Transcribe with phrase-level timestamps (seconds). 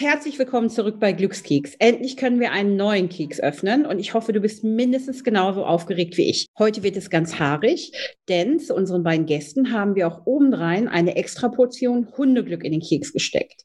[0.00, 1.74] herzlich willkommen zurück bei Glückskeks.
[1.78, 6.18] Endlich können wir einen neuen Keks öffnen und ich hoffe, du bist mindestens genauso aufgeregt
[6.18, 6.48] wie ich.
[6.58, 7.92] Heute wird es ganz haarig,
[8.28, 12.82] denn zu unseren beiden Gästen haben wir auch obendrein eine extra Portion Hundeglück in den
[12.82, 13.64] Keks gesteckt.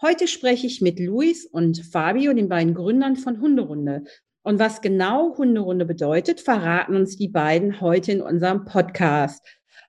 [0.00, 4.04] Heute spreche ich mit Luis und Fabio, den beiden Gründern von Hunderunde.
[4.44, 9.44] Und was genau Hunderunde bedeutet, verraten uns die beiden heute in unserem Podcast.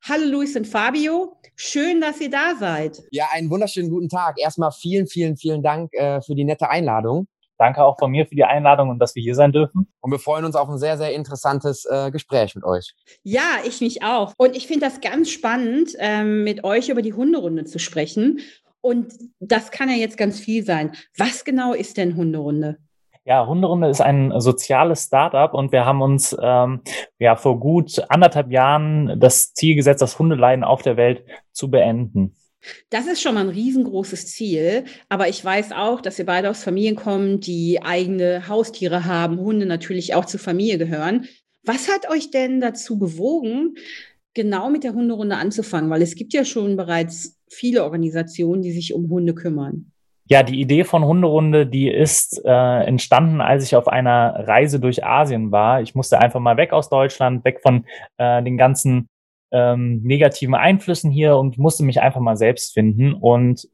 [0.05, 3.01] Hallo Luis und Fabio, schön, dass ihr da seid.
[3.11, 4.37] Ja, einen wunderschönen guten Tag.
[4.37, 7.27] Erstmal vielen, vielen, vielen Dank äh, für die nette Einladung.
[7.57, 9.87] Danke auch von mir für die Einladung und dass wir hier sein dürfen.
[10.01, 12.93] Und wir freuen uns auf ein sehr, sehr interessantes äh, Gespräch mit euch.
[13.23, 14.33] Ja, ich mich auch.
[14.35, 18.41] Und ich finde das ganz spannend, ähm, mit euch über die Hunderunde zu sprechen.
[18.81, 20.91] Und das kann ja jetzt ganz viel sein.
[21.15, 22.77] Was genau ist denn Hunderunde?
[23.25, 26.81] Ja, Hunderunde ist ein soziales Startup und wir haben uns ähm,
[27.19, 32.35] ja vor gut anderthalb Jahren das Ziel gesetzt, das Hundeleiden auf der Welt zu beenden.
[32.89, 36.63] Das ist schon mal ein riesengroßes Ziel, aber ich weiß auch, dass ihr beide aus
[36.63, 41.25] Familien kommen, die eigene Haustiere haben, Hunde natürlich auch zur Familie gehören.
[41.63, 43.75] Was hat euch denn dazu bewogen,
[44.33, 45.89] genau mit der Hunderunde anzufangen?
[45.89, 49.92] Weil es gibt ja schon bereits viele Organisationen, die sich um Hunde kümmern.
[50.25, 55.05] Ja, die Idee von Hunderunde, die ist äh, entstanden, als ich auf einer Reise durch
[55.05, 55.81] Asien war.
[55.81, 57.85] Ich musste einfach mal weg aus Deutschland, weg von
[58.17, 59.09] äh, den ganzen
[59.51, 63.13] ähm, negativen Einflüssen hier und musste mich einfach mal selbst finden.
[63.13, 63.67] Und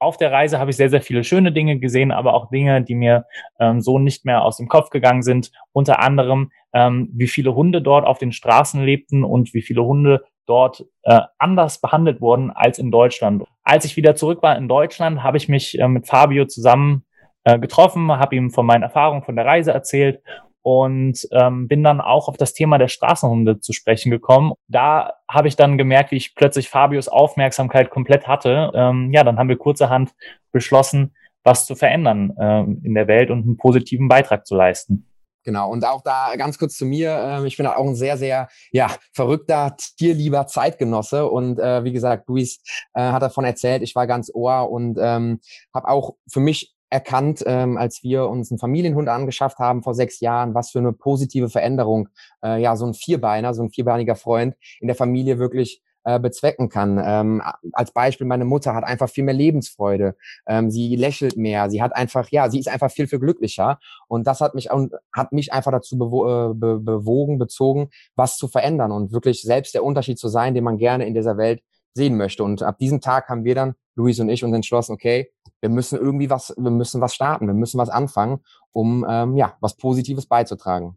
[0.00, 2.96] auf der Reise habe ich sehr, sehr viele schöne Dinge gesehen, aber auch Dinge, die
[2.96, 3.24] mir
[3.60, 5.52] ähm, so nicht mehr aus dem Kopf gegangen sind.
[5.72, 10.24] Unter anderem, ähm, wie viele Hunde dort auf den Straßen lebten und wie viele Hunde
[10.46, 13.44] dort äh, anders behandelt wurden als in Deutschland.
[13.64, 17.04] Als ich wieder zurück war in Deutschland, habe ich mich äh, mit Fabio zusammen
[17.44, 20.20] äh, getroffen, habe ihm von meinen Erfahrungen von der Reise erzählt
[20.62, 24.52] und ähm, bin dann auch auf das Thema der Straßenhunde zu sprechen gekommen.
[24.68, 28.70] Da habe ich dann gemerkt, wie ich plötzlich Fabios Aufmerksamkeit komplett hatte.
[28.74, 30.12] Ähm, ja, dann haben wir kurzerhand
[30.52, 35.11] beschlossen, was zu verändern ähm, in der Welt und einen positiven Beitrag zu leisten.
[35.44, 37.10] Genau, und auch da ganz kurz zu mir.
[37.42, 41.28] Äh, ich bin auch ein sehr, sehr ja, verrückter, tierlieber Zeitgenosse.
[41.28, 42.60] Und äh, wie gesagt, Luis
[42.94, 45.40] äh, hat davon erzählt, ich war ganz ohr und ähm,
[45.74, 50.20] habe auch für mich erkannt, ähm, als wir uns einen Familienhund angeschafft haben vor sechs
[50.20, 52.10] Jahren, was für eine positive Veränderung
[52.44, 56.68] äh, ja so ein Vierbeiner, so ein vierbeiniger Freund in der Familie wirklich äh, bezwecken
[56.68, 57.00] kann.
[57.04, 57.42] Ähm,
[57.72, 60.16] als Beispiel, meine Mutter hat einfach viel mehr Lebensfreude.
[60.46, 61.70] Ähm, sie lächelt mehr.
[61.70, 63.78] Sie hat einfach, ja, sie ist einfach viel, viel glücklicher.
[64.08, 64.68] Und das hat mich,
[65.12, 69.74] hat mich einfach dazu bewo äh, be bewogen, bezogen, was zu verändern und wirklich selbst
[69.74, 71.62] der Unterschied zu sein, den man gerne in dieser Welt
[71.94, 72.44] sehen möchte.
[72.44, 75.30] Und ab diesem Tag haben wir dann, Luis und ich, uns entschlossen, okay,
[75.60, 78.40] wir müssen irgendwie was, wir müssen was starten, wir müssen was anfangen,
[78.72, 80.96] um ähm, ja was Positives beizutragen.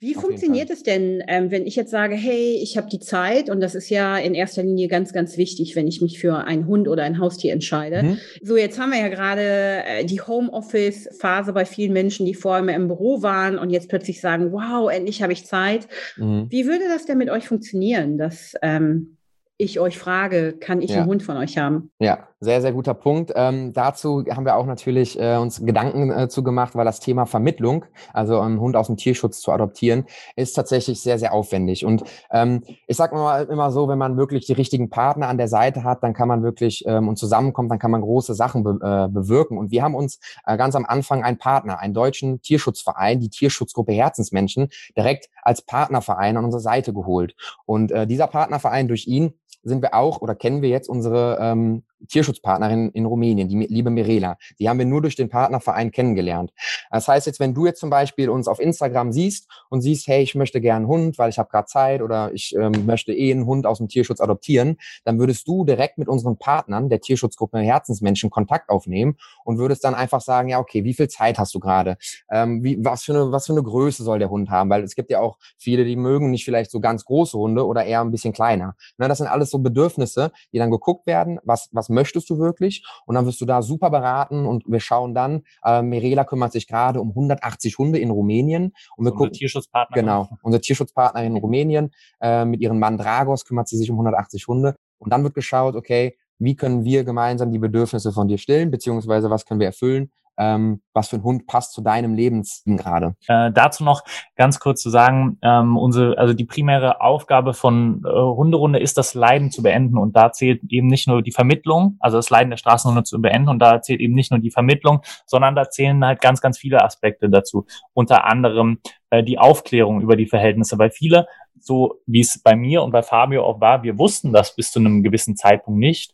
[0.00, 3.60] Wie funktioniert es denn, ähm, wenn ich jetzt sage, hey, ich habe die Zeit und
[3.60, 6.88] das ist ja in erster Linie ganz, ganz wichtig, wenn ich mich für einen Hund
[6.88, 8.02] oder ein Haustier entscheide.
[8.02, 8.18] Mhm.
[8.42, 12.76] So, jetzt haben wir ja gerade äh, die Homeoffice-Phase bei vielen Menschen, die vorher mehr
[12.76, 15.88] im Büro waren und jetzt plötzlich sagen, wow, endlich habe ich Zeit.
[16.16, 16.48] Mhm.
[16.50, 19.16] Wie würde das denn mit euch funktionieren, dass ähm,
[19.56, 20.98] ich euch frage, kann ich ja.
[20.98, 21.92] einen Hund von euch haben?
[22.00, 23.32] Ja, sehr, sehr guter Punkt.
[23.36, 27.24] Ähm, dazu haben wir auch natürlich äh, uns Gedanken äh, zu gemacht, weil das Thema
[27.24, 31.84] Vermittlung, also einen Hund aus dem Tierschutz zu adoptieren, ist tatsächlich sehr, sehr aufwendig.
[31.86, 35.48] Und ähm, ich sage mal immer so, wenn man wirklich die richtigen Partner an der
[35.48, 38.78] Seite hat, dann kann man wirklich ähm, und zusammenkommt, dann kann man große Sachen be
[38.82, 39.56] äh, bewirken.
[39.56, 43.92] Und wir haben uns äh, ganz am Anfang einen Partner, einen deutschen Tierschutzverein, die Tierschutzgruppe
[43.92, 47.36] Herzensmenschen, direkt als Partnerverein an unsere Seite geholt.
[47.66, 49.34] Und äh, dieser Partnerverein durch ihn
[49.64, 54.36] sind wir auch oder kennen wir jetzt unsere ähm, Tierschutzpartnerin in Rumänien, die liebe Mirela.
[54.58, 56.52] Die haben wir nur durch den Partnerverein kennengelernt.
[56.90, 60.22] Das heißt jetzt, wenn du jetzt zum Beispiel uns auf Instagram siehst und siehst, hey,
[60.22, 63.32] ich möchte gern einen Hund, weil ich habe gerade Zeit oder ich ähm, möchte eh
[63.32, 67.58] einen Hund aus dem Tierschutz adoptieren, dann würdest du direkt mit unseren Partnern der Tierschutzgruppe
[67.58, 71.60] Herzensmenschen Kontakt aufnehmen und würdest dann einfach sagen, ja, okay, wie viel Zeit hast du
[71.60, 71.96] gerade?
[72.30, 74.70] Ähm, wie, was, für eine, was für eine Größe soll der Hund haben?
[74.70, 77.84] Weil es gibt ja auch viele, die mögen nicht vielleicht so ganz große Hunde oder
[77.84, 78.76] eher ein bisschen kleiner.
[78.98, 82.84] Ne, das sind alles so Bedürfnisse, die dann geguckt werden, was, was möchtest du wirklich?
[83.06, 86.66] Und dann wirst du da super beraten und wir schauen dann, äh, Mirela kümmert sich
[86.66, 88.72] gerade um 180 Hunde in Rumänien.
[88.96, 90.06] Und wir unsere gucken, Tierschutzpartnerin.
[90.06, 91.90] Genau, unsere Tierschutzpartnerin in Rumänien.
[92.20, 94.74] Äh, mit ihrem Mann Dragos kümmert sie sich um 180 Hunde.
[94.98, 99.30] Und dann wird geschaut, okay, wie können wir gemeinsam die Bedürfnisse von dir stillen, beziehungsweise
[99.30, 103.16] was können wir erfüllen, ähm, was für ein Hund passt zu deinem Lebensstil gerade.
[103.28, 104.02] Äh, dazu noch
[104.36, 109.14] ganz kurz zu sagen, ähm, unsere, also die primäre Aufgabe von äh, Hunderunde ist, das
[109.14, 109.98] Leiden zu beenden.
[109.98, 113.48] Und da zählt eben nicht nur die Vermittlung, also das Leiden der Straßenhunde zu beenden.
[113.48, 116.82] Und da zählt eben nicht nur die Vermittlung, sondern da zählen halt ganz, ganz viele
[116.82, 117.66] Aspekte dazu.
[117.92, 118.78] Unter anderem
[119.10, 121.26] äh, die Aufklärung über die Verhältnisse, weil viele,
[121.60, 124.80] so wie es bei mir und bei Fabio auch war, wir wussten das bis zu
[124.80, 126.13] einem gewissen Zeitpunkt nicht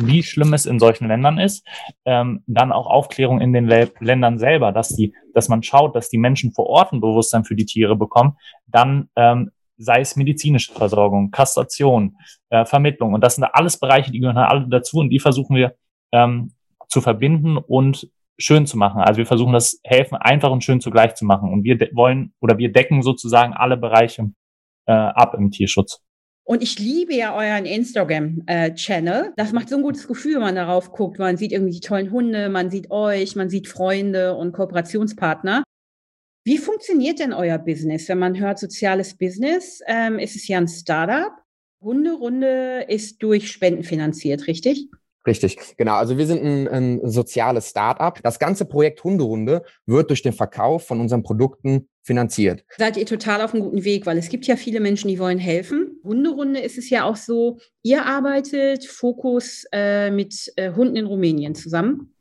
[0.00, 1.66] wie schlimm es in solchen Ländern ist.
[2.04, 6.08] Ähm, dann auch Aufklärung in den Le Ländern selber, dass die, dass man schaut, dass
[6.08, 8.36] die Menschen vor Ort ein Bewusstsein für die Tiere bekommen.
[8.66, 12.16] Dann ähm, sei es medizinische Versorgung, Kastration,
[12.50, 13.14] äh, Vermittlung.
[13.14, 15.74] Und das sind alles Bereiche, die gehören alle dazu und die versuchen wir
[16.12, 16.52] ähm,
[16.88, 19.00] zu verbinden und schön zu machen.
[19.00, 21.52] Also wir versuchen das Helfen einfach und schön zugleich zu machen.
[21.52, 24.30] Und wir wollen oder wir decken sozusagen alle Bereiche
[24.86, 26.02] äh, ab im Tierschutz.
[26.48, 29.24] Und ich liebe ja euren Instagram-Channel.
[29.26, 31.18] Äh, das macht so ein gutes Gefühl, wenn man darauf guckt.
[31.18, 35.62] Man sieht irgendwie die tollen Hunde, man sieht euch, man sieht Freunde und Kooperationspartner.
[36.46, 38.08] Wie funktioniert denn euer Business?
[38.08, 41.32] Wenn man hört soziales Business, ähm, ist es ja ein Startup.
[41.82, 44.88] Hunderunde ist durch Spenden finanziert, richtig?
[45.26, 45.96] Richtig, genau.
[45.96, 48.22] Also wir sind ein, ein soziales Start-up.
[48.22, 52.64] Das ganze Projekt Hunderunde wird durch den Verkauf von unseren Produkten finanziert.
[52.78, 55.38] Seid ihr total auf einem guten Weg, weil es gibt ja viele Menschen, die wollen
[55.38, 56.00] helfen.
[56.02, 61.54] Hunderunde ist es ja auch so, ihr arbeitet Fokus äh, mit äh, Hunden in Rumänien
[61.54, 62.14] zusammen.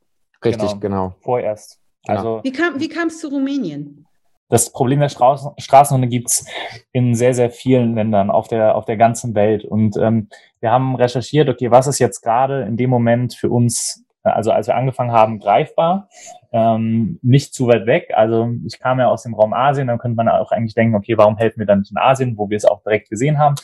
[0.44, 0.80] Richtig, genau.
[0.80, 1.16] genau.
[1.22, 1.80] Vorerst.
[2.06, 4.06] Also, wie kam wie es zu Rumänien?
[4.50, 6.46] Das Problem der Straßen, Straßenhunde gibt es
[6.92, 9.66] in sehr, sehr vielen Ländern auf der, auf der ganzen Welt.
[9.66, 10.30] Und ähm,
[10.60, 14.06] wir haben recherchiert, okay, was ist jetzt gerade in dem Moment für uns,
[14.36, 16.10] also als wir angefangen haben, greifbar,
[16.52, 18.12] ähm, nicht zu weit weg.
[18.16, 21.18] Also ich kam ja aus dem Raum Asien, dann könnte man auch eigentlich denken, okay,
[21.18, 23.56] warum helfen wir dann nicht in Asien, wo wir es auch direkt gesehen haben.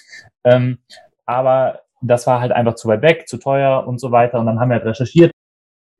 [0.44, 0.80] Ähm,
[1.26, 4.40] aber das war halt einfach zu weit weg, zu teuer und so weiter.
[4.40, 5.32] Und dann haben wir halt recherchiert.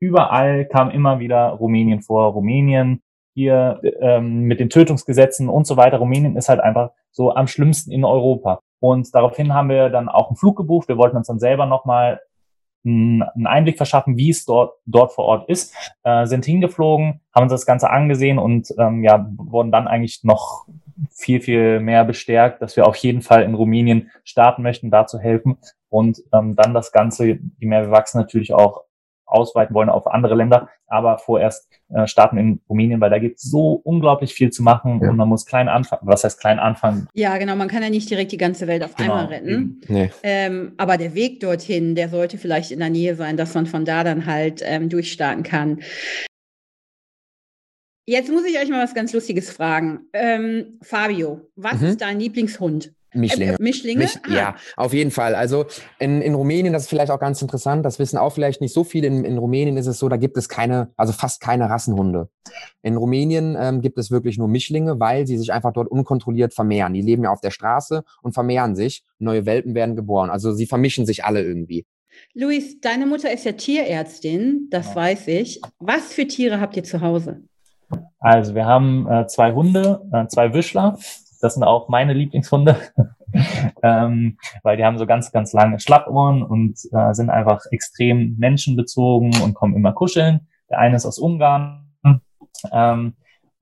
[0.00, 2.32] Überall kam immer wieder Rumänien vor.
[2.32, 3.00] Rumänien,
[3.34, 5.98] hier ähm, mit den Tötungsgesetzen und so weiter.
[5.98, 8.60] Rumänien ist halt einfach so am schlimmsten in Europa.
[8.80, 10.88] Und daraufhin haben wir dann auch einen Flug gebucht.
[10.88, 12.20] Wir wollten uns dann selber nochmal
[12.84, 17.52] einen Einblick verschaffen, wie es dort, dort vor Ort ist, äh, sind hingeflogen, haben uns
[17.52, 20.66] das Ganze angesehen und ähm, ja, wurden dann eigentlich noch
[21.10, 25.18] viel, viel mehr bestärkt, dass wir auf jeden Fall in Rumänien starten möchten, da zu
[25.18, 25.56] helfen
[25.88, 28.82] und ähm, dann das Ganze, je mehr wir wachsen, natürlich auch
[29.26, 33.50] ausweiten wollen auf andere Länder, aber vorerst äh, starten in Rumänien, weil da gibt es
[33.50, 35.10] so unglaublich viel zu machen ja.
[35.10, 36.02] und man muss klein anfangen.
[36.04, 37.08] Was heißt klein anfangen?
[37.14, 39.14] Ja, genau, man kann ja nicht direkt die ganze Welt auf genau.
[39.14, 39.80] einmal retten.
[39.88, 40.10] Nee.
[40.22, 43.84] Ähm, aber der Weg dorthin, der sollte vielleicht in der Nähe sein, dass man von
[43.84, 45.80] da dann halt ähm, durchstarten kann.
[48.06, 50.00] Jetzt muss ich euch mal was ganz Lustiges fragen.
[50.12, 51.86] Ähm, Fabio, was mhm.
[51.86, 52.92] ist dein Lieblingshund?
[53.14, 53.54] Mischlinge.
[53.54, 54.00] Äh, Mischlinge?
[54.00, 54.34] Mich, ah.
[54.34, 55.34] Ja, auf jeden Fall.
[55.34, 55.66] Also
[55.98, 58.84] in, in Rumänien, das ist vielleicht auch ganz interessant, das wissen auch vielleicht nicht so
[58.84, 59.06] viele.
[59.06, 62.28] In, in Rumänien ist es so, da gibt es keine, also fast keine Rassenhunde.
[62.82, 66.92] In Rumänien ähm, gibt es wirklich nur Mischlinge, weil sie sich einfach dort unkontrolliert vermehren.
[66.92, 69.04] Die leben ja auf der Straße und vermehren sich.
[69.18, 70.30] Neue Welpen werden geboren.
[70.30, 71.86] Also sie vermischen sich alle irgendwie.
[72.32, 74.96] Luis, deine Mutter ist ja Tierärztin, das ja.
[74.96, 75.60] weiß ich.
[75.78, 77.42] Was für Tiere habt ihr zu Hause?
[78.18, 80.98] Also wir haben äh, zwei Hunde, äh, zwei Wischler
[81.44, 82.76] das sind auch meine Lieblingshunde,
[83.82, 89.42] ähm, weil die haben so ganz, ganz lange Schlappohren und äh, sind einfach extrem menschenbezogen
[89.42, 90.48] und kommen immer kuscheln.
[90.70, 91.94] Der eine ist aus Ungarn.
[92.72, 93.14] Ähm,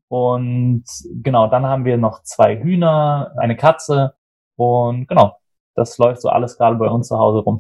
[0.07, 0.85] und
[1.23, 4.15] genau, dann haben wir noch zwei Hühner, eine Katze
[4.57, 5.39] und genau,
[5.75, 7.59] das läuft so alles gerade bei uns zu Hause rum.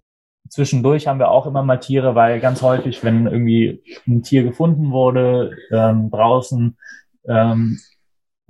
[0.48, 4.92] Zwischendurch haben wir auch immer mal Tiere, weil ganz häufig, wenn irgendwie ein Tier gefunden
[4.92, 6.76] wurde ähm, draußen,
[7.26, 7.78] ähm,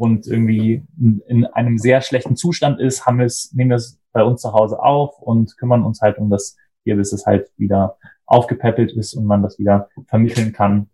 [0.02, 4.24] und irgendwie in einem sehr schlechten Zustand ist, haben wir es, nehmen wir es bei
[4.24, 7.98] uns zu Hause auf und kümmern uns halt um das Tier, bis es halt wieder
[8.26, 10.90] aufgepäppelt ist und man das wieder vermitteln kann.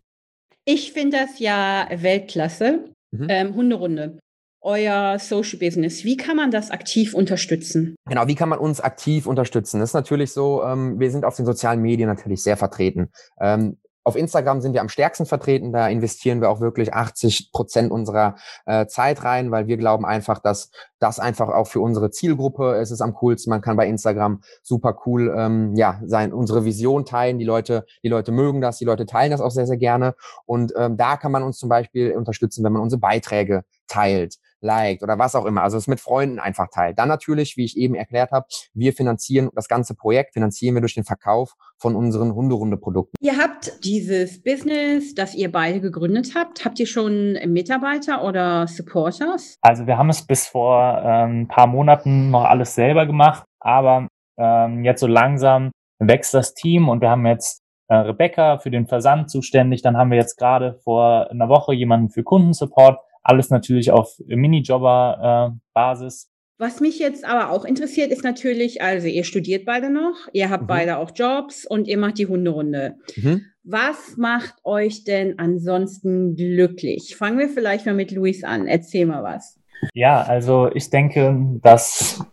[0.66, 2.84] Ich finde das ja Weltklasse.
[3.12, 3.26] Mhm.
[3.30, 4.18] Ähm, Hunderunde
[4.60, 6.04] euer Social Business?
[6.04, 7.94] Wie kann man das aktiv unterstützen?
[8.06, 9.78] Genau, wie kann man uns aktiv unterstützen?
[9.78, 13.08] Das ist natürlich so, ähm, wir sind auf den sozialen Medien natürlich sehr vertreten.
[13.40, 15.72] Ähm, auf Instagram sind wir am stärksten vertreten.
[15.72, 20.38] Da investieren wir auch wirklich 80 Prozent unserer äh, Zeit rein, weil wir glauben einfach,
[20.38, 23.50] dass das einfach auch für unsere Zielgruppe es ist am coolsten.
[23.50, 27.38] Man kann bei Instagram super cool ähm, ja sein unsere Vision teilen.
[27.38, 30.14] Die Leute, die Leute mögen das, die Leute teilen das auch sehr sehr gerne.
[30.46, 35.02] Und ähm, da kann man uns zum Beispiel unterstützen, wenn man unsere Beiträge teilt liked
[35.02, 35.62] oder was auch immer.
[35.62, 36.98] Also es mit Freunden einfach teilt.
[36.98, 40.94] Dann natürlich, wie ich eben erklärt habe, wir finanzieren das ganze Projekt, finanzieren wir durch
[40.94, 43.14] den Verkauf von unseren Hunderunde-Produkten.
[43.20, 46.64] Ihr habt dieses Business, das ihr beide gegründet habt.
[46.64, 49.56] Habt ihr schon Mitarbeiter oder Supporters?
[49.60, 54.08] Also wir haben es bis vor ähm, ein paar Monaten noch alles selber gemacht, aber
[54.38, 58.86] ähm, jetzt so langsam wächst das Team und wir haben jetzt äh, Rebecca für den
[58.86, 59.82] Versand zuständig.
[59.82, 66.30] Dann haben wir jetzt gerade vor einer Woche jemanden für Kundensupport alles natürlich auf Minijobber-Basis.
[66.60, 70.64] Was mich jetzt aber auch interessiert, ist natürlich, also ihr studiert beide noch, ihr habt
[70.64, 70.68] mhm.
[70.68, 72.96] beide auch Jobs und ihr macht die Hunderunde.
[73.14, 73.42] Mhm.
[73.62, 77.14] Was macht euch denn ansonsten glücklich?
[77.16, 78.66] Fangen wir vielleicht mal mit Luis an.
[78.66, 79.60] Erzähl mal was.
[79.94, 82.24] Ja, also ich denke, dass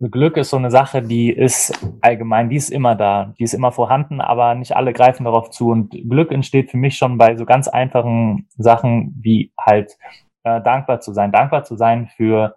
[0.00, 3.72] Glück ist so eine Sache, die ist allgemein, die ist immer da, die ist immer
[3.72, 5.68] vorhanden, aber nicht alle greifen darauf zu.
[5.68, 9.96] Und Glück entsteht für mich schon bei so ganz einfachen Sachen wie halt
[10.44, 12.54] äh, dankbar zu sein, dankbar zu sein für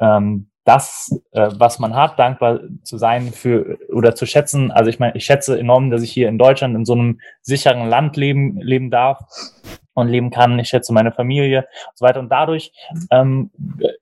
[0.00, 4.70] ähm, das, äh, was man hat, dankbar zu sein für oder zu schätzen.
[4.70, 7.88] Also ich meine, ich schätze enorm, dass ich hier in Deutschland in so einem sicheren
[7.88, 9.20] Land leben, leben darf
[9.92, 10.58] und leben kann.
[10.58, 12.20] Ich schätze meine Familie und so weiter.
[12.20, 12.72] Und dadurch,
[13.10, 13.50] ähm,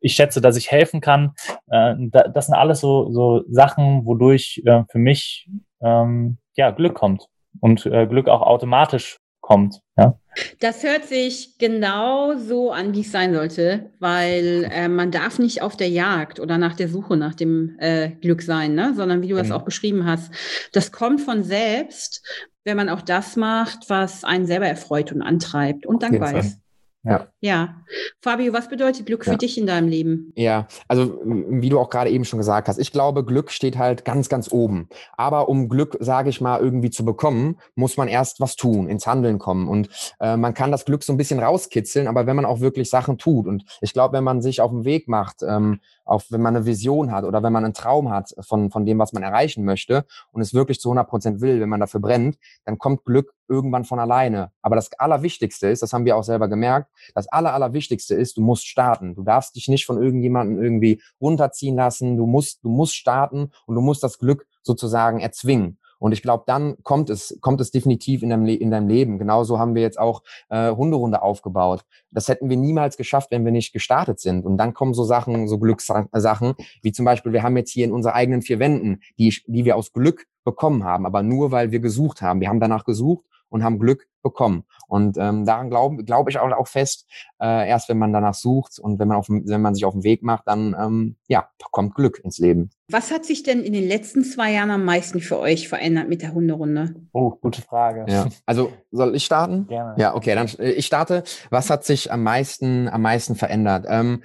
[0.01, 1.35] ich schätze, dass ich helfen kann.
[1.69, 5.49] Äh, das sind alles so, so Sachen, wodurch äh, für mich
[5.81, 7.27] ähm, ja Glück kommt
[7.61, 9.19] und äh, Glück auch automatisch
[9.53, 9.81] kommt.
[9.99, 10.19] Ja.
[10.61, 15.61] Das hört sich genau so an, wie es sein sollte, weil äh, man darf nicht
[15.61, 18.95] auf der Jagd oder nach der Suche nach dem äh, Glück sein, ne?
[18.97, 19.53] sondern wie du es mhm.
[19.53, 20.33] auch beschrieben hast,
[20.73, 22.27] das kommt von selbst,
[22.65, 26.62] wenn man auch das macht, was einen selber erfreut und antreibt und dankbar ist.
[27.05, 27.27] Ja.
[27.41, 27.83] Ja.
[28.21, 29.37] Fabio, was bedeutet Glück für ja.
[29.37, 30.33] dich in deinem Leben?
[30.37, 34.05] Ja, also wie du auch gerade eben schon gesagt hast, ich glaube, Glück steht halt
[34.05, 34.89] ganz, ganz oben.
[35.17, 39.07] Aber um Glück, sage ich mal, irgendwie zu bekommen, muss man erst was tun, ins
[39.07, 39.69] Handeln kommen.
[39.69, 39.89] Und
[40.21, 43.19] äh, man kann das Glück so ein bisschen rauskitzeln, aber wenn man auch wirklich Sachen
[43.19, 43.49] tut.
[43.49, 46.67] Und ich glaube, wenn man sich auf den Weg macht, ähm, auch wenn man eine
[46.67, 50.05] Vision hat oder wenn man einen Traum hat von, von dem, was man erreichen möchte
[50.31, 53.85] und es wirklich zu 100 Prozent will, wenn man dafür brennt, dann kommt Glück irgendwann
[53.85, 54.51] von alleine.
[54.63, 58.41] Aber das Allerwichtigste ist, das haben wir auch selber gemerkt, das Aller, Allerwichtigste ist, du
[58.41, 59.15] musst starten.
[59.15, 62.17] Du darfst dich nicht von irgendjemandem irgendwie runterziehen lassen.
[62.17, 65.79] Du musst, du musst starten und du musst das Glück sozusagen erzwingen.
[66.03, 69.21] Und ich glaube, dann kommt es, kommt es definitiv in deinem, in deinem Leben.
[69.21, 71.85] Genauso haben wir jetzt auch äh, Hunderunde aufgebaut.
[72.11, 74.45] Das hätten wir niemals geschafft, wenn wir nicht gestartet sind.
[74.45, 77.93] Und dann kommen so Sachen, so Glückssachen, wie zum Beispiel, wir haben jetzt hier in
[77.93, 81.79] unseren eigenen vier Wänden, die, die wir aus Glück bekommen haben, aber nur weil wir
[81.79, 82.41] gesucht haben.
[82.41, 84.65] Wir haben danach gesucht und haben Glück bekommen.
[84.89, 87.07] Und ähm, daran glaube glaub ich auch, auch fest,
[87.41, 90.05] äh, erst wenn man danach sucht und wenn man, auf, wenn man sich auf den
[90.05, 92.71] Weg macht, dann ähm, ja, kommt Glück ins Leben.
[92.89, 96.23] Was hat sich denn in den letzten zwei Jahren am meisten für euch verändert mit
[96.23, 96.95] der Hunderunde?
[97.13, 98.07] Oh, gute Frage.
[98.09, 98.29] Ja.
[98.47, 99.67] Also soll ich starten?
[99.67, 99.95] Gerne.
[99.99, 101.25] Ja, okay, dann äh, ich starte.
[101.51, 103.87] Was hat sich am meisten, am meisten verändert?
[103.89, 104.23] Ähm,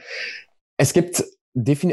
[0.77, 1.23] es gibt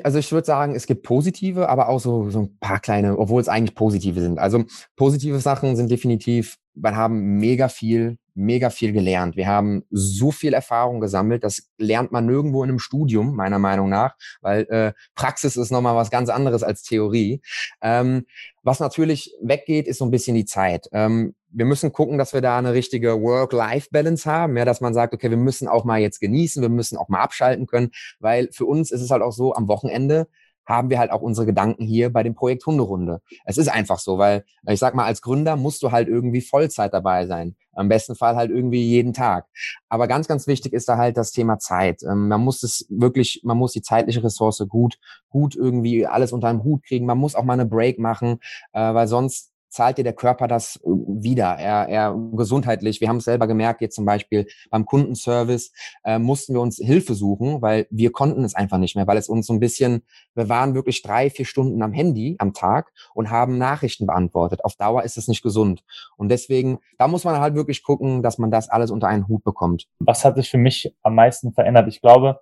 [0.02, 3.40] also ich würde sagen, es gibt positive, aber auch so, so ein paar kleine, obwohl
[3.40, 4.38] es eigentlich positive sind.
[4.38, 4.64] Also
[4.96, 9.36] positive Sachen sind definitiv, wir haben mega viel, mega viel gelernt.
[9.36, 13.88] Wir haben so viel Erfahrung gesammelt, das lernt man nirgendwo in einem Studium, meiner Meinung
[13.88, 17.42] nach, weil äh, Praxis ist nochmal was ganz anderes als Theorie.
[17.80, 18.26] Ähm,
[18.62, 20.88] was natürlich weggeht, ist so ein bisschen die Zeit.
[20.92, 25.14] Ähm, wir müssen gucken, dass wir da eine richtige Work-Life-Balance haben, ja, dass man sagt,
[25.14, 28.66] okay, wir müssen auch mal jetzt genießen, wir müssen auch mal abschalten können, weil für
[28.66, 30.26] uns ist es halt auch so, am Wochenende
[30.66, 33.20] haben wir halt auch unsere Gedanken hier bei dem Projekt Hunderunde.
[33.44, 36.92] Es ist einfach so, weil ich sag mal, als Gründer musst du halt irgendwie Vollzeit
[36.92, 37.56] dabei sein.
[37.72, 39.46] Am besten Fall halt irgendwie jeden Tag.
[39.88, 42.02] Aber ganz, ganz wichtig ist da halt das Thema Zeit.
[42.02, 46.48] Ähm, man muss es wirklich, man muss die zeitliche Ressource gut, gut irgendwie alles unter
[46.48, 47.06] einem Hut kriegen.
[47.06, 48.38] Man muss auch mal eine Break machen,
[48.72, 53.00] äh, weil sonst zahlt dir der Körper das äh, wieder, er, er gesundheitlich.
[53.00, 55.72] Wir haben es selber gemerkt, jetzt zum Beispiel beim Kundenservice
[56.04, 59.28] äh, mussten wir uns Hilfe suchen, weil wir konnten es einfach nicht mehr, weil es
[59.28, 60.04] uns so ein bisschen,
[60.34, 64.64] wir waren wirklich drei, vier Stunden am Handy am Tag und haben Nachrichten beantwortet.
[64.64, 65.82] Auf Dauer ist es nicht gesund.
[66.16, 69.42] Und deswegen, da muss man halt wirklich gucken, dass man das alles unter einen Hut
[69.42, 69.88] bekommt.
[69.98, 71.88] Was hat sich für mich am meisten verändert?
[71.88, 72.40] Ich glaube,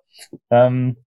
[0.51, 0.97] ähm,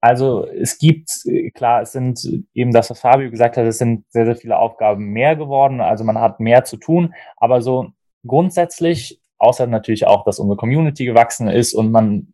[0.00, 1.10] also es gibt,
[1.54, 2.24] klar, es sind
[2.54, 5.80] eben das, was Fabio gesagt hat, es sind sehr, sehr viele Aufgaben mehr geworden.
[5.80, 7.14] Also man hat mehr zu tun.
[7.36, 7.88] Aber so
[8.26, 12.32] grundsätzlich, außer natürlich auch, dass unsere Community gewachsen ist und man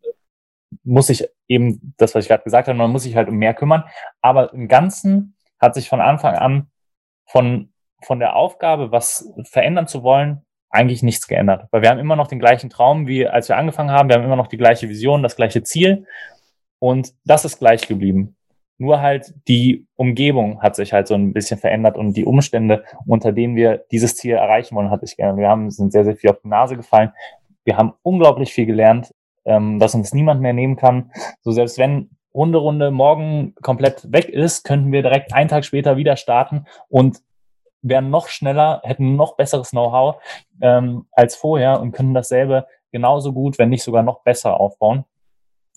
[0.83, 3.55] muss sich eben, das, was ich gerade gesagt habe, man muss sich halt um mehr
[3.55, 3.85] kümmern.
[4.21, 6.71] Aber im Ganzen hat sich von Anfang an
[7.27, 11.69] von, von der Aufgabe, was verändern zu wollen, eigentlich nichts geändert.
[11.71, 14.09] Weil wir haben immer noch den gleichen Traum, wie als wir angefangen haben.
[14.09, 16.07] Wir haben immer noch die gleiche Vision, das gleiche Ziel.
[16.79, 18.37] Und das ist gleich geblieben.
[18.77, 23.33] Nur halt die Umgebung hat sich halt so ein bisschen verändert und die Umstände, unter
[23.33, 25.39] denen wir dieses Ziel erreichen wollen, hat sich geändert.
[25.39, 27.13] Wir haben, sind sehr, sehr viel auf die Nase gefallen.
[27.65, 29.13] Wir haben unglaublich viel gelernt,
[29.45, 31.13] ähm, was uns niemand mehr nehmen kann.
[31.43, 36.17] So selbst wenn Runde morgen komplett weg ist, könnten wir direkt einen Tag später wieder
[36.17, 37.23] starten und
[37.81, 40.17] wären noch schneller, hätten noch besseres Know-how
[40.61, 45.05] ähm, als vorher und können dasselbe genauso gut, wenn nicht sogar noch besser aufbauen.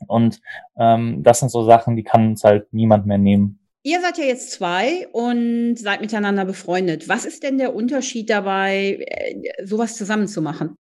[0.06, 0.42] Und
[0.78, 3.60] ähm, das sind so Sachen, die kann uns halt niemand mehr nehmen.
[3.84, 7.08] Ihr seid ja jetzt zwei und seid miteinander befreundet.
[7.08, 10.76] Was ist denn der Unterschied dabei, äh, sowas zusammen zu machen?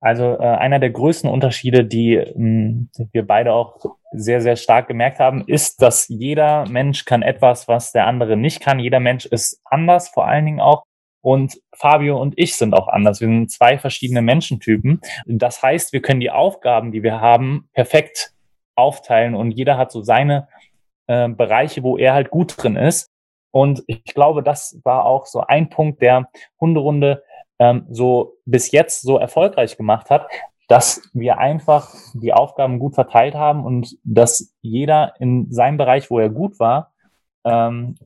[0.00, 4.88] Also äh, einer der größten Unterschiede, die mh, hm, wir beide auch sehr, sehr stark
[4.88, 8.80] gemerkt haben, ist, dass jeder Mensch kann etwas, was der andere nicht kann.
[8.80, 10.84] Jeder Mensch ist anders, vor allen Dingen auch.
[11.22, 13.20] Und Fabio und ich sind auch anders.
[13.20, 15.00] Wir sind zwei verschiedene Menschentypen.
[15.26, 18.34] Das heißt, wir können die Aufgaben, die wir haben, perfekt
[18.74, 20.48] aufteilen und jeder hat so seine
[21.06, 23.10] äh, Bereiche, wo er halt gut drin ist.
[23.50, 27.22] Und ich glaube, das war auch so ein Punkt, der Hunderunde
[27.58, 30.26] ähm, so bis jetzt so erfolgreich gemacht hat,
[30.68, 36.18] dass wir einfach die Aufgaben gut verteilt haben und dass jeder in seinem Bereich, wo
[36.18, 36.92] er gut war,
[37.44, 37.96] ähm,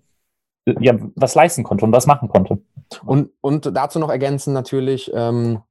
[0.81, 2.59] ja, was leisten konnte und was machen konnte.
[3.05, 5.63] Und, und dazu noch ergänzen natürlich, ähm,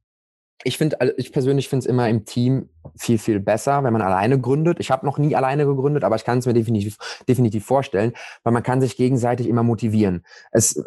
[0.64, 4.02] ich finde, also ich persönlich finde es immer im Team viel, viel besser, wenn man
[4.02, 4.80] alleine gründet.
[4.80, 8.54] Ich habe noch nie alleine gegründet, aber ich kann es mir definitiv, definitiv vorstellen, weil
[8.54, 10.26] man kann sich gegenseitig immer motivieren.
[10.52, 10.84] Es, äh,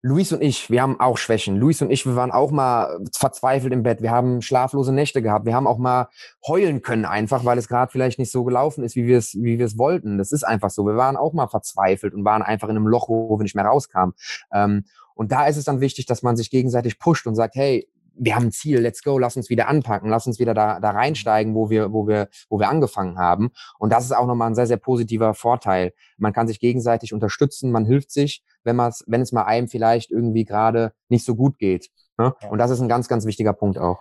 [0.00, 1.56] Luis und ich, wir haben auch Schwächen.
[1.56, 4.00] Luis und ich, wir waren auch mal verzweifelt im Bett.
[4.00, 5.44] Wir haben schlaflose Nächte gehabt.
[5.44, 6.08] Wir haben auch mal
[6.46, 9.58] heulen können einfach, weil es gerade vielleicht nicht so gelaufen ist, wie wir es, wie
[9.76, 10.16] wollten.
[10.16, 10.86] Das ist einfach so.
[10.86, 13.66] Wir waren auch mal verzweifelt und waren einfach in einem Loch, wo wir nicht mehr
[13.66, 14.14] rauskamen.
[14.52, 14.84] Ähm,
[15.18, 18.36] und da ist es dann wichtig, dass man sich gegenseitig pusht und sagt, hey, wir
[18.36, 21.56] haben ein Ziel, let's go, lass uns wieder anpacken, lass uns wieder da, da reinsteigen,
[21.56, 23.50] wo wir, wo wir, wo wir angefangen haben.
[23.80, 25.92] Und das ist auch nochmal ein sehr, sehr positiver Vorteil.
[26.18, 30.12] Man kann sich gegenseitig unterstützen, man hilft sich, wenn man wenn es mal einem vielleicht
[30.12, 31.90] irgendwie gerade nicht so gut geht.
[32.16, 32.32] Ne?
[32.48, 33.98] Und das ist ein ganz, ganz wichtiger Punkt auch.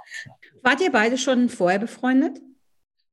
[0.62, 2.40] Wart ihr beide schon vorher befreundet?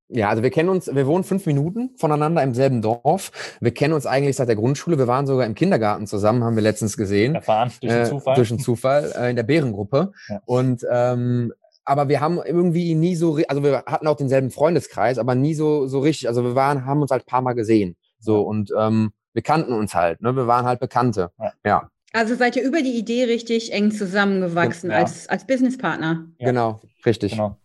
[0.09, 3.33] Ja, also wir kennen uns, wir wohnen fünf Minuten voneinander im selben Dorf.
[3.61, 4.99] Wir kennen uns eigentlich seit der Grundschule.
[4.99, 7.35] Wir waren sogar im Kindergarten zusammen, haben wir letztens gesehen.
[7.35, 8.33] Erfahren, durch den Zufall.
[8.33, 10.13] Äh, durch den Zufall, äh, in der Bärengruppe.
[10.29, 10.41] Ja.
[10.45, 11.53] Und ähm,
[11.87, 15.87] aber wir haben irgendwie nie so, also wir hatten auch denselben Freundeskreis, aber nie so
[15.87, 16.29] so richtig.
[16.29, 17.97] Also wir waren, haben uns halt paar Mal gesehen.
[18.19, 20.21] So und ähm, wir kannten uns halt.
[20.21, 20.37] Ne?
[20.37, 21.31] Wir waren halt Bekannte.
[21.39, 21.53] Ja.
[21.65, 21.91] ja.
[22.13, 24.99] Also seid ihr über die Idee richtig eng zusammengewachsen ja.
[24.99, 26.27] als als Businesspartner.
[26.39, 27.33] Genau, richtig.
[27.33, 27.57] Genau.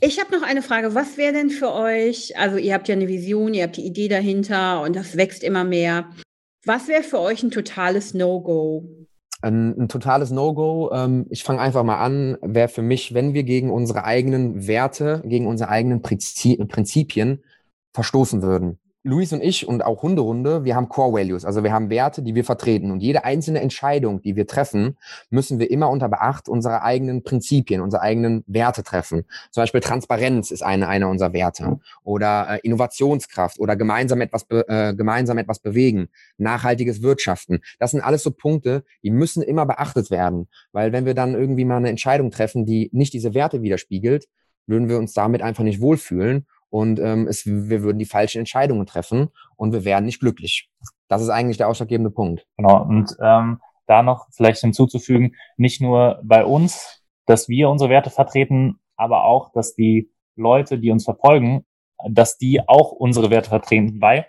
[0.00, 0.94] Ich habe noch eine Frage.
[0.94, 4.08] Was wäre denn für euch, also ihr habt ja eine Vision, ihr habt die Idee
[4.08, 6.10] dahinter und das wächst immer mehr.
[6.64, 8.88] Was wäre für euch ein totales No-Go?
[9.40, 13.44] Ein, ein, totales No-Go, ähm, ich fange einfach mal an, wäre für mich, wenn wir
[13.44, 17.44] gegen unsere eigenen Werte, gegen unsere eigenen Prinzipien
[17.92, 18.78] verstoßen würden.
[19.04, 22.34] Luis und ich und auch Hunderunde, wir haben Core Values, also wir haben Werte, die
[22.34, 22.90] wir vertreten.
[22.90, 24.96] Und jede einzelne Entscheidung, die wir treffen,
[25.30, 29.24] müssen wir immer unter Beacht unserer eigenen Prinzipien, unserer eigenen Werte treffen.
[29.52, 31.78] Zum Beispiel Transparenz ist eine, einer unserer Werte.
[32.02, 36.08] Oder äh, Innovationskraft oder gemeinsam etwas, äh, gemeinsam etwas bewegen.
[36.36, 37.60] Nachhaltiges Wirtschaften.
[37.78, 40.48] Das sind alles so Punkte, die müssen immer beachtet werden.
[40.72, 44.26] Weil wenn wir dann irgendwie mal eine Entscheidung treffen, die nicht diese Werte widerspiegelt,
[44.66, 48.86] würden wir uns damit einfach nicht wohlfühlen und ähm, es, wir würden die falschen Entscheidungen
[48.86, 50.70] treffen und wir wären nicht glücklich.
[51.08, 52.46] Das ist eigentlich der ausschlaggebende Punkt.
[52.56, 52.82] Genau.
[52.82, 58.78] Und ähm, da noch vielleicht hinzuzufügen, nicht nur bei uns, dass wir unsere Werte vertreten,
[58.96, 61.64] aber auch, dass die Leute, die uns verfolgen,
[62.08, 64.00] dass die auch unsere Werte vertreten.
[64.00, 64.26] Weil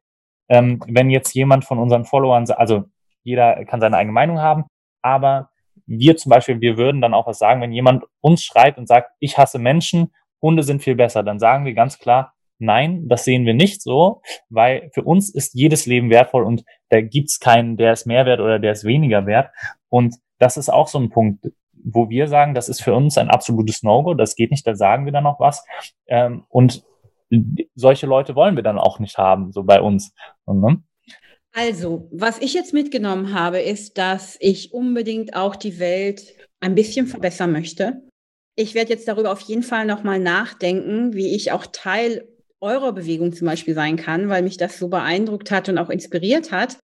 [0.50, 2.86] ähm, wenn jetzt jemand von unseren Followern, also
[3.24, 4.66] jeder kann seine eigene Meinung haben,
[5.02, 5.50] aber
[5.86, 9.12] wir zum Beispiel, wir würden dann auch was sagen, wenn jemand uns schreibt und sagt,
[9.20, 13.46] ich hasse Menschen Hunde sind viel besser, dann sagen wir ganz klar, nein, das sehen
[13.46, 17.94] wir nicht so, weil für uns ist jedes Leben wertvoll und da gibt's keinen, der
[17.94, 19.50] ist mehr wert oder der ist weniger wert.
[19.88, 21.52] Und das ist auch so ein Punkt,
[21.84, 25.06] wo wir sagen, das ist für uns ein absolutes No-Go, das geht nicht, da sagen
[25.06, 25.66] wir dann noch was.
[26.08, 26.84] Ähm, und
[27.76, 30.14] solche Leute wollen wir dann auch nicht haben, so bei uns.
[30.46, 30.84] Ne?
[31.54, 37.08] Also, was ich jetzt mitgenommen habe, ist, dass ich unbedingt auch die Welt ein bisschen
[37.08, 38.02] verbessern möchte.
[38.60, 42.28] Ich werde jetzt darüber auf jeden Fall nochmal nachdenken, wie ich auch Teil
[42.60, 46.52] eurer Bewegung zum Beispiel sein kann, weil mich das so beeindruckt hat und auch inspiriert
[46.52, 46.78] hat.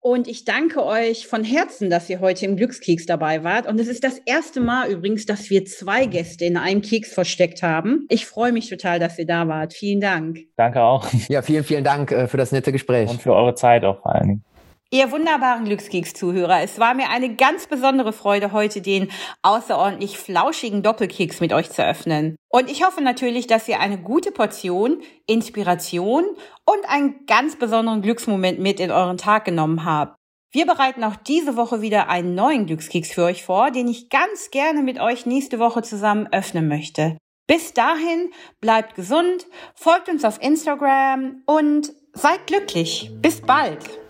[0.00, 3.66] Und ich danke euch von Herzen, dass ihr heute im Glückskeks dabei wart.
[3.66, 7.60] Und es ist das erste Mal übrigens, dass wir zwei Gäste in einem Keks versteckt
[7.64, 8.06] haben.
[8.08, 9.74] Ich freue mich total, dass ihr da wart.
[9.74, 10.38] Vielen Dank.
[10.56, 11.08] Danke auch.
[11.28, 13.10] Ja, vielen, vielen Dank äh, für das nette Gespräch.
[13.10, 14.44] Und für eure Zeit auch vor allen Dingen.
[14.92, 19.10] Ihr wunderbaren Glückskeeks-Zuhörer, es war mir eine ganz besondere Freude, heute den
[19.42, 22.36] außerordentlich flauschigen Doppelkeks mit euch zu öffnen.
[22.48, 26.24] Und ich hoffe natürlich, dass ihr eine gute Portion Inspiration
[26.64, 30.14] und einen ganz besonderen Glücksmoment mit in euren Tag genommen habt.
[30.52, 34.52] Wir bereiten auch diese Woche wieder einen neuen Glückskeks für euch vor, den ich ganz
[34.52, 37.18] gerne mit euch nächste Woche zusammen öffnen möchte.
[37.48, 43.10] Bis dahin, bleibt gesund, folgt uns auf Instagram und seid glücklich.
[43.20, 44.05] Bis bald!